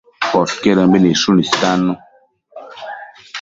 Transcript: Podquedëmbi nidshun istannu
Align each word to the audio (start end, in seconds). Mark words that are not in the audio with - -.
Podquedëmbi 0.29 0.97
nidshun 0.99 1.37
istannu 1.43 1.93